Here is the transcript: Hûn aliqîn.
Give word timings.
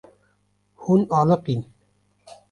Hûn 0.81 1.01
aliqîn. 1.19 1.61